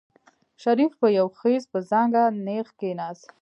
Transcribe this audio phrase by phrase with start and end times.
[0.63, 3.25] شريف په يو خېز په څانګه نېغ کېناست.